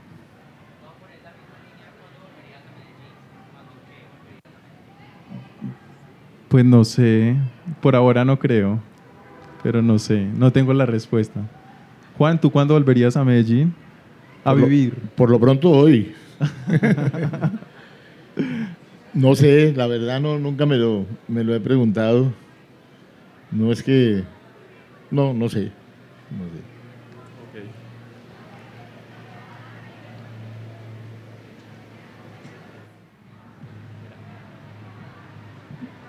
[6.47, 7.35] Pues no sé,
[7.79, 8.79] por ahora no creo,
[9.61, 11.41] pero no sé, no tengo la respuesta.
[12.17, 13.71] Juan, ¿tú cuándo volverías a Medellín
[14.43, 14.95] a por vivir?
[14.95, 16.15] Lo, por lo pronto hoy.
[19.13, 22.33] no sé, la verdad no, nunca me lo, me lo he preguntado.
[23.51, 24.23] No es que...
[25.11, 25.71] No, no sé.
[26.31, 26.69] No sé.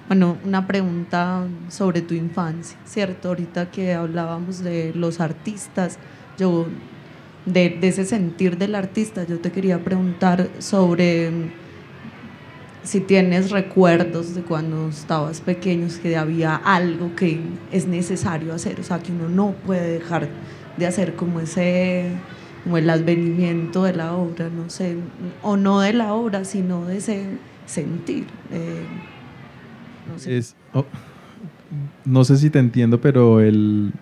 [0.08, 3.28] Bueno, una pregunta sobre tu infancia, ¿cierto?
[3.28, 6.00] Ahorita que hablábamos de los artistas,
[6.36, 6.66] yo,
[7.46, 11.52] de, de, ese sentir del artista, yo te quería preguntar sobre
[12.82, 17.40] si tienes recuerdos de cuando estabas pequeños, que había algo que
[17.72, 20.28] es necesario hacer, o sea, que uno no puede dejar
[20.76, 22.06] de hacer como ese,
[22.64, 24.96] como el advenimiento de la obra, no sé,
[25.42, 27.24] o no de la obra, sino de ese
[27.66, 28.26] sentir.
[28.50, 28.84] Eh,
[30.10, 30.40] no sé.
[30.72, 30.84] Oh,
[32.04, 33.92] no sé si te entiendo, pero el,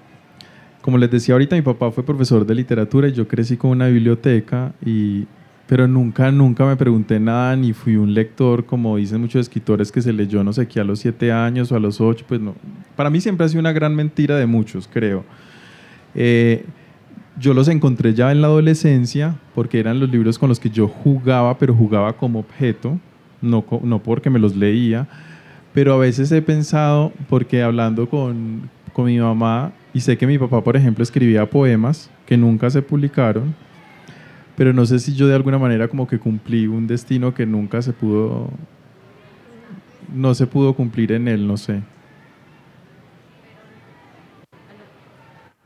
[0.80, 3.88] como les decía ahorita, mi papá fue profesor de literatura y yo crecí con una
[3.88, 5.26] biblioteca, y,
[5.68, 10.02] pero nunca, nunca me pregunté nada ni fui un lector, como dicen muchos escritores que
[10.02, 12.56] se leyó no sé qué a los siete años o a los ocho, pues no.
[12.96, 15.24] Para mí siempre ha sido una gran mentira de muchos, creo.
[16.16, 16.64] Eh,
[17.38, 20.88] yo los encontré ya en la adolescencia porque eran los libros con los que yo
[20.88, 22.98] jugaba, pero jugaba como objeto,
[23.40, 25.06] no, no porque me los leía
[25.78, 30.38] pero a veces he pensado, porque hablando con, con mi mamá, y sé que mi
[30.38, 33.54] papá, por ejemplo, escribía poemas que nunca se publicaron,
[34.58, 37.80] pero no sé si yo de alguna manera como que cumplí un destino que nunca
[37.80, 38.50] se pudo,
[40.12, 41.80] no se pudo cumplir en él, no sé.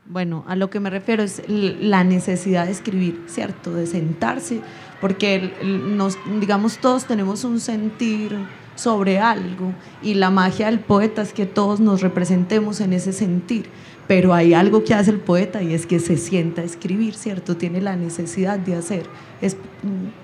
[0.05, 3.73] Bueno, a lo que me refiero es la necesidad de escribir, ¿cierto?
[3.73, 4.61] De sentarse,
[5.01, 8.37] porque nos, digamos todos tenemos un sentir
[8.75, 9.73] sobre algo
[10.03, 13.65] y la magia del poeta es que todos nos representemos en ese sentir,
[14.07, 17.55] pero hay algo que hace el poeta y es que se sienta a escribir, ¿cierto?
[17.55, 19.03] Tiene la necesidad de hacer.
[19.41, 19.57] Es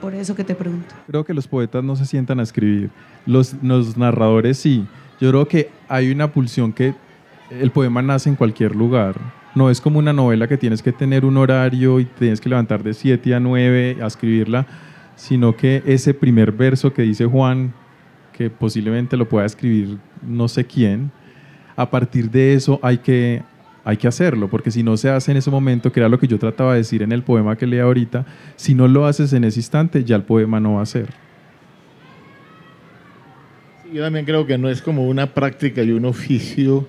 [0.02, 0.96] por eso que te pregunto.
[1.08, 2.90] Creo que los poetas no se sientan a escribir,
[3.26, 4.86] los, los narradores sí,
[5.20, 6.94] Yo creo que hay una pulsión que
[7.50, 9.16] el poema nace en cualquier lugar.
[9.56, 12.84] No es como una novela que tienes que tener un horario y tienes que levantar
[12.84, 14.68] de 7 a 9 a escribirla,
[15.16, 17.74] sino que ese primer verso que dice Juan,
[18.32, 21.12] que posiblemente lo pueda escribir no sé quién,
[21.76, 23.42] a partir de eso hay que,
[23.84, 26.28] hay que hacerlo, porque si no se hace en ese momento, que era lo que
[26.28, 28.26] yo trataba de decir en el poema que leí ahorita,
[28.56, 31.10] si no lo haces en ese instante, ya el poema no va a ser.
[33.92, 36.88] Yo también creo que no es como una práctica y un oficio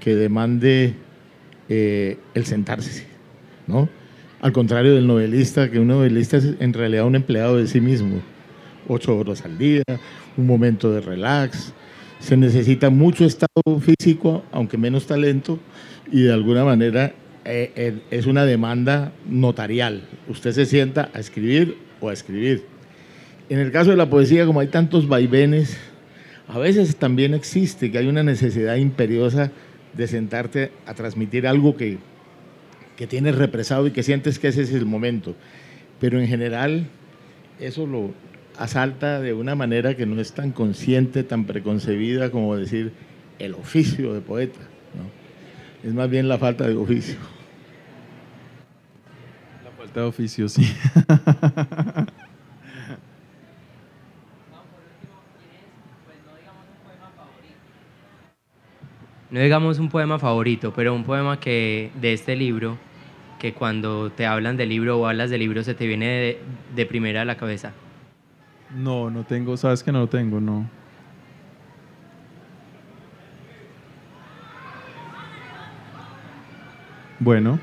[0.00, 0.94] que demande
[1.68, 3.06] eh, el sentarse,
[3.68, 3.88] ¿no?
[4.40, 8.20] Al contrario del novelista, que un novelista es en realidad un empleado de sí mismo.
[8.88, 9.84] Ocho horas al día,
[10.36, 11.72] un momento de relax.
[12.18, 15.60] Se necesita mucho estado físico, aunque menos talento,
[16.12, 20.02] y de alguna manera eh, es una demanda notarial.
[20.28, 22.64] Usted se sienta a escribir o a escribir.
[23.48, 25.78] En el caso de la poesía, como hay tantos vaivenes,
[26.48, 29.50] a veces también existe que hay una necesidad imperiosa
[29.94, 31.98] de sentarte a transmitir algo que,
[32.96, 35.34] que tienes represado y que sientes que ese es el momento.
[35.98, 36.86] Pero en general
[37.58, 38.10] eso lo
[38.58, 42.92] asalta de una manera que no es tan consciente, tan preconcebida como decir
[43.38, 44.60] el oficio de poeta.
[45.82, 47.16] Es más bien la falta de oficio.
[49.64, 50.72] La falta de oficio, sí.
[59.30, 62.76] no digamos un poema favorito, pero un poema que de este libro,
[63.40, 66.38] que cuando te hablan del libro o hablas del libro se te viene de,
[66.76, 67.72] de primera a la cabeza.
[68.76, 70.68] No, no tengo, sabes que no lo tengo, no.
[77.22, 77.60] Bueno,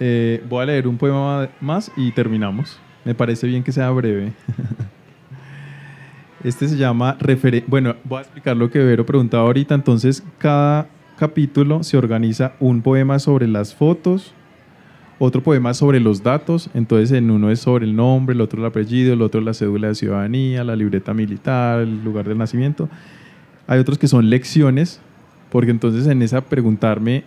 [0.00, 2.80] eh, voy a leer un poema más y terminamos.
[3.04, 4.32] Me parece bien que sea breve.
[6.42, 7.16] Este se llama
[7.66, 9.74] Bueno, voy a explicar lo que Vero preguntaba ahorita.
[9.74, 10.88] Entonces, cada
[11.18, 14.34] capítulo se organiza un poema sobre las fotos,
[15.18, 18.66] otro poema sobre los datos, entonces en uno es sobre el nombre, el otro el
[18.66, 22.90] apellido, el otro la cédula de ciudadanía, la libreta militar, el lugar del nacimiento.
[23.66, 25.00] Hay otros que son lecciones,
[25.50, 27.24] porque entonces en esa preguntarme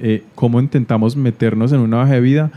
[0.00, 2.50] eh, cómo intentamos meternos en una hoja de vida,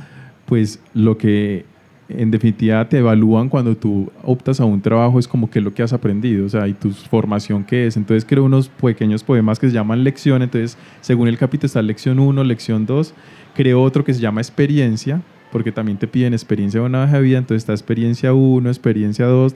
[0.45, 1.65] pues lo que
[2.09, 5.83] en definitiva te evalúan cuando tú optas a un trabajo, es como que lo que
[5.83, 7.97] has aprendido, o sea, y tu formación qué es.
[7.97, 12.19] Entonces creo unos pequeños poemas que se llaman lección, entonces según el capítulo está lección
[12.19, 13.13] 1, lección 2,
[13.55, 15.21] creo otro que se llama experiencia,
[15.51, 19.25] porque también te piden experiencia de una hoja de vida, entonces está experiencia 1, experiencia
[19.25, 19.55] 2,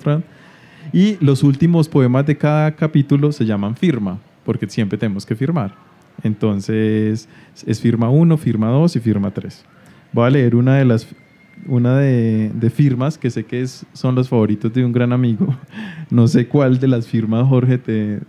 [0.93, 5.86] y los últimos poemas de cada capítulo se llaman firma, porque siempre tenemos que firmar.
[6.23, 7.27] Entonces
[7.65, 9.63] es firma 1, firma 2 y firma 3.
[10.13, 11.07] Voy a leer una de las
[11.65, 15.55] una de, firmas que sé que es, son los favoritos de un gran amigo.
[16.09, 18.21] No sé cuál de las firmas, Jorge, te...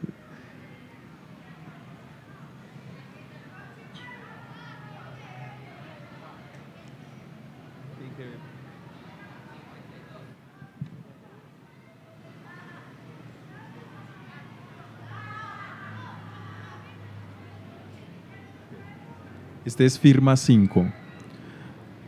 [19.68, 20.86] Este es firma 5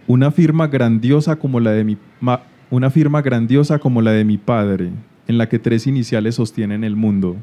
[0.06, 1.98] una firma grandiosa como la de mi
[2.70, 4.92] una firma grandiosa como la de mi padre,
[5.28, 7.36] en la que tres iniciales sostienen el mundo.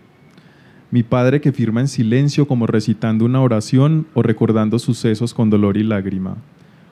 [0.90, 5.78] Mi padre que firma en silencio como recitando una oración o recordando sucesos con dolor
[5.78, 6.38] y lágrima.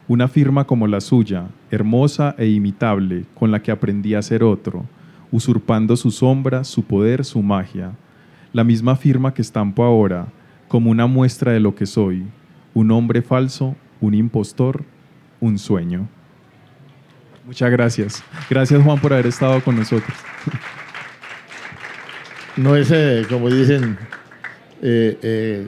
[0.07, 4.86] Una firma como la suya, hermosa e imitable, con la que aprendí a ser otro,
[5.32, 7.93] usurpando su sombra, su poder, su magia.
[8.53, 10.28] La misma firma que estampo ahora,
[10.67, 12.23] como una muestra de lo que soy,
[12.76, 14.84] un hombre falso, un impostor,
[15.39, 16.07] un sueño.
[17.45, 18.23] Muchas gracias.
[18.49, 20.15] Gracias Juan por haber estado con nosotros.
[22.57, 23.97] No es, eh, como dicen,
[24.82, 25.67] eh, eh,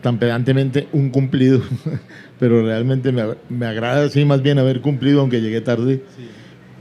[0.00, 1.60] tan pedantemente un cumplido,
[2.40, 6.02] pero realmente me, agrada sí más bien haber cumplido aunque llegué tarde,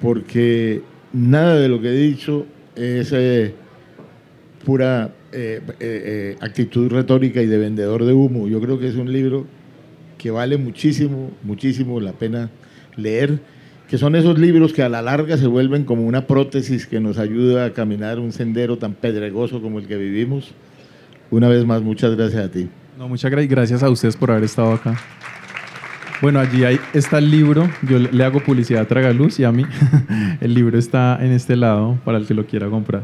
[0.01, 2.45] porque nada de lo que he dicho
[2.77, 3.13] es
[4.63, 5.13] pura
[6.39, 8.47] actitud retórica y de vendedor de humo.
[8.47, 9.45] Yo creo que es un libro
[10.17, 12.49] que vale muchísimo, muchísimo la pena
[12.95, 13.39] leer,
[13.89, 17.17] que son esos libros que a la larga se vuelven como una prótesis que nos
[17.17, 20.53] ayuda a caminar un sendero tan pedregoso como el que vivimos.
[21.32, 22.69] Una vez más, muchas gracias a ti.
[22.97, 24.99] No, muchas gracias a ustedes por haber estado acá.
[26.21, 26.63] Bueno, allí
[26.93, 29.65] está el libro, yo le hago publicidad a Tragaluz y a mí.
[30.39, 33.03] el libro está en este lado para el que lo quiera comprar.